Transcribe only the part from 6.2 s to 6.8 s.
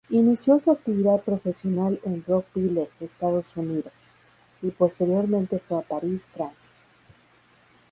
Francia.